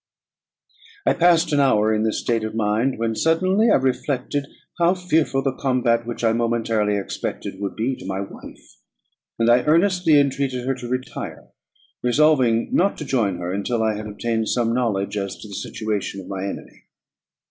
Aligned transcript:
I 1.05 1.13
passed 1.13 1.53
an 1.53 1.59
hour 1.59 1.93
in 1.93 2.01
this 2.01 2.19
state 2.21 2.43
of 2.43 2.55
mind, 2.55 2.97
when 2.97 3.13
suddenly 3.13 3.69
I 3.69 3.75
reflected 3.75 4.47
how 4.79 4.95
fearful 4.95 5.43
the 5.43 5.51
combat 5.53 6.07
which 6.07 6.23
I 6.23 6.33
momentarily 6.33 6.97
expected 6.97 7.59
would 7.59 7.75
be 7.75 7.95
to 7.97 8.07
my 8.07 8.19
wife, 8.21 8.77
and 9.37 9.47
I 9.47 9.61
earnestly 9.65 10.19
entreated 10.19 10.65
her 10.65 10.73
to 10.73 10.87
retire, 10.87 11.49
resolving 12.01 12.73
not 12.73 12.97
to 12.97 13.05
join 13.05 13.37
her 13.37 13.53
until 13.53 13.83
I 13.83 13.93
had 13.93 14.07
obtained 14.07 14.49
some 14.49 14.73
knowledge 14.73 15.17
as 15.17 15.37
to 15.37 15.47
the 15.47 15.53
situation 15.53 16.19
of 16.19 16.27
my 16.27 16.45
enemy. 16.45 16.85